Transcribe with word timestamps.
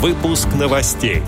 Выпуск 0.00 0.48
новостей. 0.58 1.22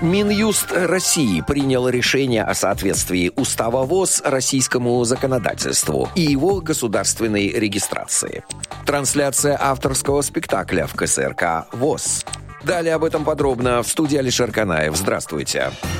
Минюст 0.00 0.72
России 0.72 1.44
принял 1.46 1.86
решение 1.86 2.44
о 2.44 2.54
соответствии 2.54 3.30
Устава 3.36 3.84
ВОЗ 3.84 4.22
российскому 4.24 5.04
законодательству 5.04 6.08
и 6.14 6.22
его 6.22 6.62
государственной 6.62 7.48
регистрации. 7.50 8.42
Трансляция 8.86 9.58
авторского 9.60 10.22
спектакля 10.22 10.86
в 10.86 10.94
КСРК 10.94 11.66
ВОЗ. 11.72 12.24
Далее 12.64 12.94
об 12.94 13.04
этом 13.04 13.26
подробно 13.26 13.82
в 13.82 13.88
студии 13.88 14.16
Алишер 14.16 14.50
Канаев. 14.50 14.96
Здравствуйте. 14.96 15.72
Здравствуйте 15.72 15.99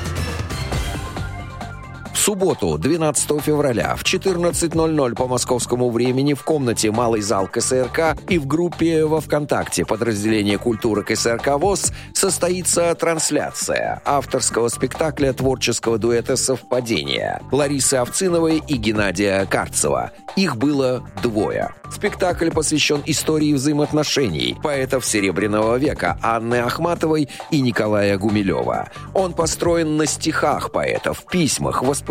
субботу, 2.20 2.76
12 2.78 3.42
февраля, 3.42 3.96
в 3.96 4.04
14.00 4.04 5.14
по 5.14 5.26
московскому 5.26 5.90
времени 5.90 6.34
в 6.34 6.44
комнате 6.44 6.90
«Малый 6.90 7.22
зал 7.22 7.48
КСРК» 7.48 8.16
и 8.28 8.38
в 8.38 8.46
группе 8.46 9.06
во 9.06 9.20
ВКонтакте 9.20 9.86
подразделения 9.86 10.58
культуры 10.58 11.02
КСРК 11.02 11.58
ВОЗ 11.58 11.92
состоится 12.12 12.94
трансляция 12.94 14.02
авторского 14.04 14.68
спектакля 14.68 15.32
творческого 15.32 15.98
дуэта 15.98 16.36
«Совпадение» 16.36 17.40
Ларисы 17.50 17.94
Овциновой 17.94 18.62
и 18.68 18.76
Геннадия 18.76 19.46
Карцева. 19.46 20.12
Их 20.36 20.56
было 20.56 21.08
двое. 21.22 21.74
Спектакль 21.90 22.50
посвящен 22.50 23.02
истории 23.06 23.52
взаимоотношений 23.52 24.56
поэтов 24.62 25.04
Серебряного 25.04 25.76
века 25.76 26.18
Анны 26.22 26.56
Ахматовой 26.56 27.28
и 27.50 27.60
Николая 27.60 28.16
Гумилева. 28.16 28.90
Он 29.12 29.32
построен 29.32 29.96
на 29.96 30.06
стихах 30.06 30.70
поэтов, 30.70 31.24
письмах, 31.26 31.82
воспоминаниях, 31.82 32.09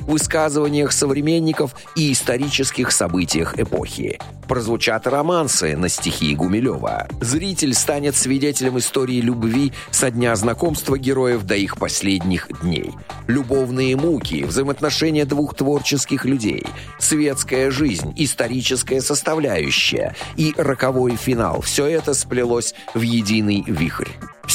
высказываниях 0.00 0.92
современников 0.92 1.74
и 1.96 2.12
исторических 2.12 2.92
событиях 2.92 3.58
эпохи. 3.58 4.18
Прозвучат 4.48 5.06
романсы 5.06 5.76
на 5.76 5.88
стихи 5.88 6.34
Гумилева. 6.34 7.08
Зритель 7.20 7.74
станет 7.74 8.16
свидетелем 8.16 8.78
истории 8.78 9.20
любви 9.20 9.72
со 9.90 10.10
дня 10.10 10.36
знакомства 10.36 10.98
героев 10.98 11.44
до 11.44 11.54
их 11.54 11.78
последних 11.78 12.48
дней. 12.60 12.90
Любовные 13.28 13.96
муки, 13.96 14.44
взаимоотношения 14.44 15.24
двух 15.24 15.54
творческих 15.54 16.24
людей, 16.24 16.64
светская 16.98 17.70
жизнь, 17.70 18.12
историческая 18.16 19.00
составляющая 19.00 20.14
и 20.36 20.52
роковой 20.56 21.16
финал. 21.16 21.62
Все 21.62 21.86
это 21.86 22.12
сплелось 22.12 22.74
в 22.94 23.00
единый 23.00 23.64
вихрь. 23.66 24.08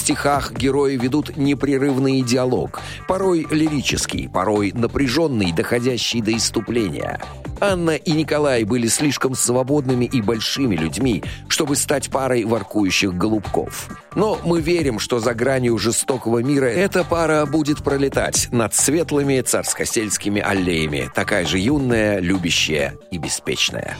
Стихах 0.08 0.54
герои 0.54 0.96
ведут 0.96 1.36
непрерывный 1.36 2.22
диалог, 2.22 2.80
порой 3.10 3.46
лирический, 3.52 4.30
порой 4.30 4.72
напряженный, 4.74 5.52
доходящий 5.52 6.22
до 6.22 6.34
иступления. 6.34 7.20
Анна 7.60 7.98
и 7.98 8.14
Николай 8.14 8.64
были 8.64 8.88
слишком 8.88 9.36
свободными 9.36 10.06
и 10.06 10.22
большими 10.22 10.78
людьми, 10.78 11.26
чтобы 11.50 11.76
стать 11.76 12.10
парой 12.10 12.46
воркующих 12.46 13.16
голубков. 13.16 13.90
Но 14.16 14.40
мы 14.46 14.62
верим, 14.62 14.98
что 15.00 15.20
за 15.20 15.34
гранью 15.34 15.78
жестокого 15.78 16.40
мира 16.40 16.68
эта 16.68 17.04
пара 17.04 17.46
будет 17.46 17.84
пролетать 17.84 18.48
над 18.54 18.74
светлыми 18.74 19.42
царскосельскими 19.42 20.42
аллеями, 20.42 21.12
такая 21.14 21.46
же 21.46 21.60
юная, 21.60 22.20
любящая 22.20 22.96
и 23.12 23.18
беспечная. 23.18 23.98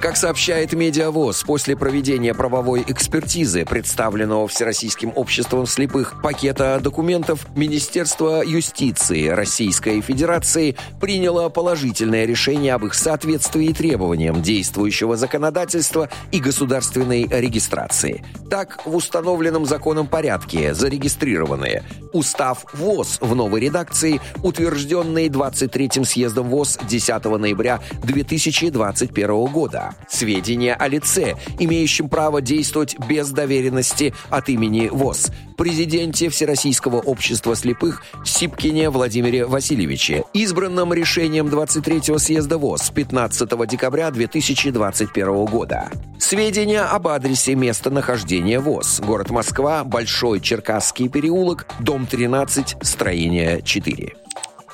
Как 0.00 0.16
сообщает 0.16 0.74
Медиавоз, 0.74 1.42
после 1.42 1.76
проведения 1.76 2.32
правовой 2.32 2.84
экспертизы, 2.86 3.64
представленного 3.64 4.46
Всероссийским 4.46 5.12
обществом 5.16 5.66
слепых 5.66 6.22
пакета 6.22 6.78
документов, 6.80 7.48
Министерство 7.56 8.42
юстиции 8.44 9.26
Российской 9.26 10.00
Федерации 10.00 10.76
приняло 11.00 11.48
положительное 11.48 12.26
решение 12.26 12.74
об 12.74 12.86
их 12.86 12.94
соответствии 12.94 13.72
требованиям 13.72 14.40
действующего 14.40 15.16
законодательства 15.16 16.08
и 16.30 16.38
государственной 16.38 17.26
регистрации. 17.28 18.24
Так, 18.48 18.86
в 18.86 18.94
установленном 18.94 19.66
законом 19.66 20.06
порядке 20.06 20.74
зарегистрированные 20.74 21.82
Устав 22.12 22.64
ВОЗ 22.72 23.18
в 23.20 23.34
новой 23.34 23.60
редакции, 23.60 24.20
утвержденный 24.42 25.28
23-м 25.28 26.04
съездом 26.04 26.48
ВОЗ 26.48 26.78
10 26.88 27.24
ноября 27.24 27.80
2021 28.02 29.46
года, 29.46 29.87
Сведения 30.08 30.74
о 30.74 30.88
лице, 30.88 31.36
имеющем 31.58 32.08
право 32.08 32.40
действовать 32.40 32.96
без 33.08 33.30
доверенности 33.30 34.14
от 34.30 34.48
имени 34.48 34.88
ВОЗ. 34.88 35.30
Президенте 35.56 36.28
Всероссийского 36.28 37.00
общества 37.00 37.56
слепых 37.56 38.04
Сипкине 38.24 38.90
Владимире 38.90 39.44
Васильевиче, 39.44 40.24
избранном 40.32 40.92
решением 40.92 41.48
23-го 41.48 42.18
съезда 42.18 42.58
ВОЗ 42.58 42.90
15 42.90 43.68
декабря 43.68 44.10
2021 44.10 45.44
года. 45.46 45.90
Сведения 46.18 46.82
об 46.82 47.08
адресе 47.08 47.54
места 47.54 47.90
нахождения 47.90 48.60
ВОЗ. 48.60 49.00
Город 49.00 49.30
Москва, 49.30 49.82
Большой 49.82 50.40
Черкасский 50.40 51.08
переулок, 51.08 51.66
дом 51.80 52.06
13, 52.06 52.76
строение 52.82 53.62
4. 53.62 54.14